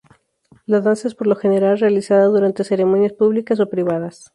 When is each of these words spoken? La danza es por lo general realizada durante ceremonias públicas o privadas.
La 0.65 0.79
danza 0.81 1.07
es 1.07 1.13
por 1.13 1.27
lo 1.27 1.35
general 1.35 1.77
realizada 1.77 2.25
durante 2.25 2.63
ceremonias 2.63 3.13
públicas 3.13 3.59
o 3.59 3.69
privadas. 3.69 4.25